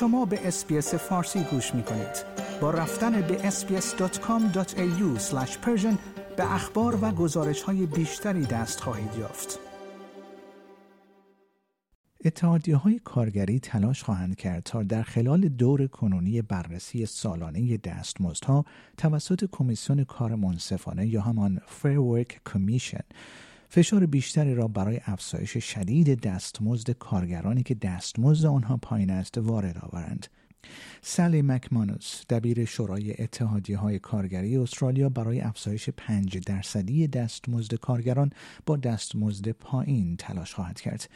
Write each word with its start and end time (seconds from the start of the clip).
شما 0.00 0.24
به 0.24 0.48
SBS 0.48 0.94
فارسی 0.94 1.44
گوش 1.44 1.74
می 1.74 1.82
کنید. 1.82 2.24
با 2.60 2.70
رفتن 2.70 3.20
به 3.20 3.50
sbs.com.au 3.50 5.20
به 6.36 6.54
اخبار 6.54 6.98
و 7.04 7.10
گزارش 7.10 7.62
های 7.62 7.86
بیشتری 7.86 8.46
دست 8.46 8.80
خواهید 8.80 9.14
یافت. 9.18 9.58
اتحادیه 12.24 12.76
های 12.76 12.98
کارگری 12.98 13.60
تلاش 13.60 14.02
خواهند 14.02 14.36
کرد 14.36 14.62
تا 14.62 14.82
در 14.82 15.02
خلال 15.02 15.48
دور 15.48 15.86
کنونی 15.86 16.42
بررسی 16.42 17.06
سالانه 17.06 17.76
دستمزدها 17.76 18.64
توسط 18.96 19.48
کمیسیون 19.52 20.04
کار 20.04 20.34
منصفانه 20.34 21.06
یا 21.06 21.20
همان 21.20 21.60
Fair 21.66 22.03
Work 22.03 22.40
Commission 22.52 23.04
فشار 23.70 24.06
بیشتری 24.06 24.54
را 24.54 24.68
برای 24.68 25.00
افزایش 25.04 25.56
شدید 25.56 26.20
دستمزد 26.20 26.90
کارگرانی 26.90 27.62
که 27.62 27.74
دستمزد 27.74 28.46
آنها 28.46 28.76
پایین 28.76 29.10
است 29.10 29.38
وارد 29.38 29.78
آورند. 29.78 30.26
سالی 31.02 31.42
مکمانوس 31.42 32.22
دبیر 32.30 32.64
شورای 32.64 33.22
اتحادیه 33.22 33.78
های 33.78 33.98
کارگری 33.98 34.56
استرالیا 34.56 35.08
برای 35.08 35.40
افزایش 35.40 35.90
پنج 35.90 36.38
درصدی 36.38 37.06
دستمزد 37.06 37.74
کارگران 37.74 38.30
با 38.66 38.76
دستمزد 38.76 39.48
پایین 39.48 40.16
تلاش 40.16 40.54
خواهد 40.54 40.80
کرد. 40.80 41.10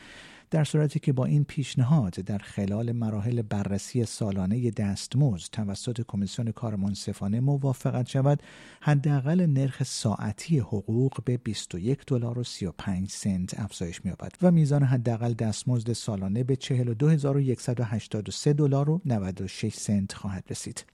در 0.53 0.65
صورتی 0.65 0.99
که 0.99 1.13
با 1.13 1.25
این 1.25 1.45
پیشنهاد 1.45 2.13
در 2.13 2.39
خلال 2.39 2.93
مراحل 2.93 3.43
بررسی 3.43 4.05
سالانه 4.05 4.71
دستمزد 4.71 5.51
توسط 5.53 6.01
کمیسیون 6.09 6.53
کار 6.53 6.77
منصفانه 6.77 7.41
موافقت 7.41 8.09
شود 8.09 8.43
حداقل 8.81 9.47
نرخ 9.47 9.83
ساعتی 9.83 10.59
حقوق 10.59 11.25
به 11.25 11.37
21 11.37 11.99
دلار 12.07 12.39
و 12.39 12.45
35 12.45 13.11
سنت 13.11 13.61
افزایش 13.61 14.05
می‌یابد 14.05 14.33
و 14.43 14.51
میزان 14.51 14.83
حداقل 14.83 15.33
دستمزد 15.33 15.93
سالانه 15.93 16.45
به 16.45 16.57
42183 16.57 18.53
دلار 18.53 18.91
و 18.91 19.01
96 19.05 19.75
سنت 19.75 20.13
خواهد 20.13 20.45
رسید. 20.51 20.85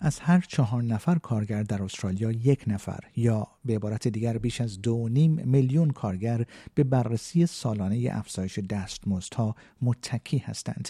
از 0.00 0.20
هر 0.20 0.44
چهار 0.48 0.82
نفر 0.82 1.18
کارگر 1.18 1.62
در 1.62 1.82
استرالیا 1.82 2.32
یک 2.32 2.64
نفر 2.66 3.00
یا 3.16 3.46
به 3.64 3.74
عبارت 3.74 4.08
دیگر 4.08 4.38
بیش 4.38 4.60
از 4.60 4.82
دو 4.82 5.08
نیم 5.08 5.42
میلیون 5.44 5.90
کارگر 5.90 6.44
به 6.74 6.84
بررسی 6.84 7.46
سالانه 7.46 8.08
افزایش 8.12 8.58
دستمزدها 8.58 9.56
متکی 9.82 10.38
هستند. 10.38 10.88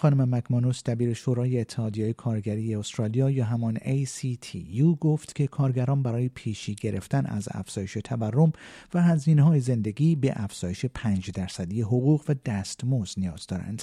خانم 0.00 0.34
مکمانوس 0.34 0.82
دبیر 0.82 1.14
شورای 1.14 1.60
اتحادیه 1.60 2.12
کارگری 2.12 2.74
استرالیا 2.74 3.30
یا 3.30 3.44
همان 3.44 3.76
ACTU 3.76 4.98
گفت 5.00 5.34
که 5.34 5.46
کارگران 5.46 6.02
برای 6.02 6.28
پیشی 6.28 6.74
گرفتن 6.74 7.26
از 7.26 7.48
افزایش 7.50 7.98
تورم 8.04 8.52
و 8.94 9.02
هزینه 9.02 9.42
های 9.42 9.60
زندگی 9.60 10.16
به 10.16 10.32
افزایش 10.36 10.86
5 10.86 11.30
درصدی 11.30 11.80
حقوق 11.80 12.24
و 12.28 12.34
دستمزد 12.44 13.20
نیاز 13.20 13.46
دارند. 13.46 13.82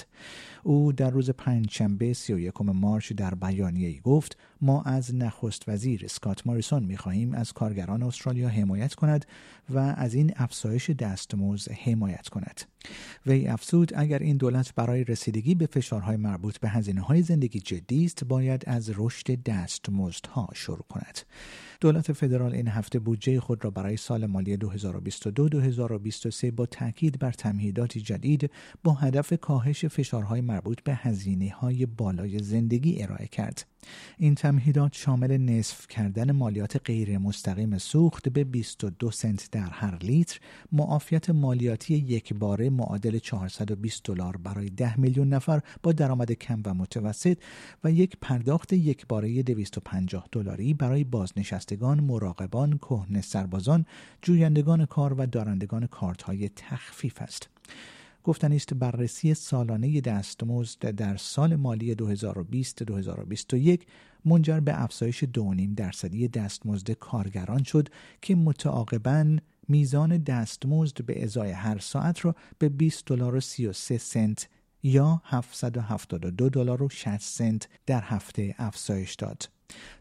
او 0.62 0.92
در 0.92 1.10
روز 1.10 1.30
پنجشنبه 1.30 2.12
31 2.12 2.60
مارچ 2.60 3.12
در 3.12 3.34
بیانیه 3.34 3.88
ای 3.88 4.00
گفت 4.00 4.36
ما 4.60 4.82
از 4.82 5.14
نخست 5.14 5.68
وزیر 5.68 6.04
اسکات 6.04 6.46
ماریسون 6.46 6.82
می 6.82 6.96
خواهیم 6.96 7.34
از 7.34 7.52
کارگران 7.52 8.02
استرالیا 8.02 8.48
حمایت 8.48 8.94
کند 8.94 9.26
و 9.70 9.78
از 9.78 10.14
این 10.14 10.32
افزایش 10.36 10.90
دستمزد 10.90 11.72
حمایت 11.72 12.28
کند. 12.28 12.60
وی 13.26 13.46
افزود 13.48 13.92
اگر 13.96 14.18
این 14.18 14.36
دولت 14.36 14.74
برای 14.74 15.04
رسیدگی 15.04 15.54
به 15.54 15.66
فشارهای 16.06 16.30
مربوط 16.30 16.58
به 16.58 16.68
هزینه 16.68 17.00
های 17.00 17.22
زندگی 17.22 17.60
جدی 17.60 18.04
است 18.04 18.24
باید 18.24 18.64
از 18.66 18.92
رشد 18.96 19.42
دستمزدها 19.42 20.48
شروع 20.54 20.84
کند 20.88 21.18
دولت 21.80 22.12
فدرال 22.12 22.54
این 22.54 22.68
هفته 22.68 22.98
بودجه 22.98 23.40
خود 23.40 23.64
را 23.64 23.70
برای 23.70 23.96
سال 23.96 24.26
مالی 24.26 24.56
2022-2023 24.56 26.50
با 26.56 26.66
تاکید 26.66 27.18
بر 27.18 27.32
تمهیداتی 27.32 28.00
جدید 28.00 28.50
با 28.84 28.92
هدف 28.92 29.32
کاهش 29.40 29.84
فشارهای 29.84 30.40
مربوط 30.40 30.82
به 30.82 30.94
هزینه 30.94 31.50
های 31.50 31.86
بالای 31.86 32.38
زندگی 32.38 33.02
ارائه 33.02 33.26
کرد. 33.26 33.66
این 34.18 34.34
تمهیدات 34.34 34.94
شامل 34.94 35.36
نصف 35.36 35.86
کردن 35.86 36.32
مالیات 36.32 36.80
غیر 36.84 37.18
مستقیم 37.18 37.78
سوخت 37.78 38.28
به 38.28 38.44
22 38.44 39.10
سنت 39.10 39.48
در 39.52 39.68
هر 39.70 39.96
لیتر، 39.96 40.38
معافیت 40.72 41.30
مالیاتی 41.30 41.94
یک 41.94 42.34
باره 42.34 42.70
معادل 42.70 43.18
420 43.18 44.04
دلار 44.04 44.36
برای 44.36 44.70
10 44.70 45.00
میلیون 45.00 45.28
نفر 45.28 45.60
با 45.82 45.92
درآمد 45.92 46.32
کم 46.32 46.62
و 46.64 46.74
متوسط 46.74 47.38
و 47.84 47.90
یک 47.90 48.16
پرداخت 48.20 48.72
یک 48.72 49.06
باره 49.06 49.42
250 49.42 50.28
دلاری 50.32 50.74
برای 50.74 51.04
بازنشستگان، 51.04 52.00
مراقبان، 52.00 52.78
کهنه 52.78 53.20
سربازان، 53.20 53.86
جویندگان 54.22 54.86
کار 54.86 55.14
و 55.14 55.26
دارندگان 55.26 55.86
کارت 55.86 56.22
های 56.22 56.48
تخفیف 56.56 57.22
است. 57.22 57.48
گفتن 58.26 58.52
است 58.52 58.74
بررسی 58.74 59.34
سالانه 59.34 60.00
دستمزد 60.00 60.78
در 60.78 61.16
سال 61.16 61.56
مالی 61.56 61.94
2020-2021 61.94 63.80
منجر 64.24 64.60
به 64.60 64.82
افزایش 64.82 65.24
2.5 65.24 65.30
درصدی 65.76 66.28
دستمزد 66.28 66.90
کارگران 66.90 67.62
شد 67.62 67.88
که 68.22 68.34
متعاقباً 68.34 69.36
میزان 69.68 70.16
دستمزد 70.18 71.04
به 71.04 71.24
ازای 71.24 71.50
هر 71.50 71.78
ساعت 71.78 72.24
را 72.24 72.34
به 72.58 72.68
20 72.68 73.06
دلار 73.06 73.34
و 73.34 73.40
33 73.40 73.98
سنت 73.98 74.48
یا 74.82 75.22
772 75.24 76.48
دلار 76.48 76.82
و 76.82 76.88
60 76.88 77.18
سنت 77.18 77.68
در 77.86 78.02
هفته 78.02 78.54
افزایش 78.58 79.14
داد. 79.14 79.55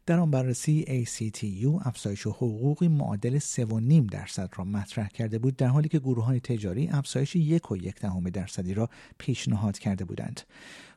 در 0.06 0.20
آن 0.20 0.32
بررسی 0.32 1.06
ACTU 1.06 1.88
افزایش 1.88 2.28
حقوقی 2.28 2.88
معادل 2.88 3.40
3.5 3.40 4.12
درصد 4.12 4.50
را 4.56 4.64
مطرح 4.64 5.08
کرده 5.08 5.40
بود 5.40 5.56
در 5.56 5.68
حالی 5.68 5.90
که 5.90 6.00
گروه 6.00 6.26
های 6.26 6.40
تجاری 6.40 6.88
افزایش 6.88 7.36
یک 7.36 7.72
و 7.72 7.78
یک 7.78 7.96
دهم 7.96 8.30
درصدی 8.30 8.74
را 8.74 8.90
پیشنهاد 9.18 9.80
کرده 9.80 10.06
بودند. 10.06 10.42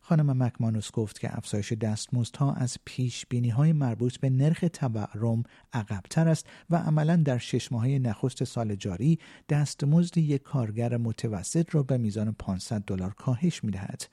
خانم 0.00 0.42
مکمانوس 0.42 0.92
گفت 0.92 1.20
که 1.20 1.36
افزایش 1.36 1.72
دستمزدها 1.72 2.52
از 2.52 2.76
پیش 2.84 3.26
بینی 3.26 3.48
های 3.48 3.72
مربوط 3.72 4.16
به 4.16 4.30
نرخ 4.30 4.64
تورم 4.72 5.42
عقبتر 5.72 6.28
است 6.28 6.46
و 6.70 6.76
عملا 6.76 7.16
در 7.16 7.38
شش 7.38 7.72
ماهه 7.72 7.98
نخست 7.98 8.44
سال 8.44 8.74
جاری 8.74 9.18
دستمزد 9.48 10.18
یک 10.18 10.42
کارگر 10.42 10.96
متوسط 10.96 11.74
را 11.74 11.82
به 11.82 11.98
میزان 11.98 12.32
500 12.32 12.82
دلار 12.86 13.14
کاهش 13.14 13.64
می 13.64 13.70
دهد. 13.70 14.04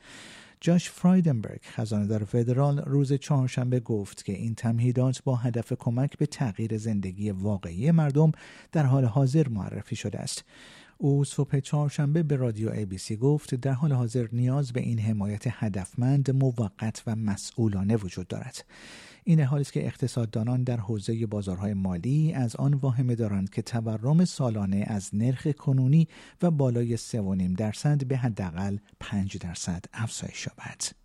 جاش 0.61 0.89
فرایدنبرگ 0.89 1.61
خزاندار 1.63 2.23
فدرال 2.23 2.79
روز 2.79 3.13
چهارشنبه 3.13 3.79
گفت 3.79 4.25
که 4.25 4.33
این 4.33 4.55
تمهیدات 4.55 5.23
با 5.23 5.35
هدف 5.35 5.73
کمک 5.73 6.17
به 6.17 6.25
تغییر 6.25 6.77
زندگی 6.77 7.31
واقعی 7.31 7.91
مردم 7.91 8.31
در 8.71 8.85
حال 8.85 9.05
حاضر 9.05 9.47
معرفی 9.47 9.95
شده 9.95 10.19
است. 10.19 10.43
او 10.97 11.23
صبح 11.23 11.59
چهارشنبه 11.59 12.23
به 12.23 12.35
رادیو 12.35 12.69
ای 12.69 12.85
بی 12.85 12.97
سی 12.97 13.15
گفت 13.15 13.55
در 13.55 13.71
حال 13.71 13.93
حاضر 13.93 14.27
نیاز 14.31 14.73
به 14.73 14.81
این 14.81 14.99
حمایت 14.99 15.43
هدفمند 15.47 16.31
موقت 16.31 17.03
و 17.07 17.15
مسئولانه 17.15 17.95
وجود 17.95 18.27
دارد 18.27 18.65
این 19.23 19.39
حالی 19.39 19.61
است 19.61 19.73
که 19.73 19.85
اقتصاددانان 19.85 20.63
در 20.63 20.77
حوزه 20.77 21.25
بازارهای 21.25 21.73
مالی 21.73 22.33
از 22.33 22.55
آن 22.55 22.73
واهمه 22.73 23.15
دارند 23.15 23.49
که 23.49 23.61
تورم 23.61 24.25
سالانه 24.25 24.85
از 24.87 25.09
نرخ 25.13 25.47
کنونی 25.47 26.07
و 26.41 26.51
بالای 26.51 26.97
3.5 26.97 27.01
درصد 27.57 28.05
به 28.05 28.17
حداقل 28.17 28.77
5 28.99 29.37
درصد 29.37 29.85
افزایش 29.93 30.47
یابد. 30.47 31.04